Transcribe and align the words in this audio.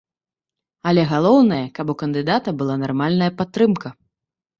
Але 0.91 1.01
галоўнае, 1.11 1.59
каб 1.75 1.91
у 1.95 1.95
кандыдата 2.03 2.49
была 2.61 2.75
нармальная 2.85 3.29
падтрымка. 3.43 3.93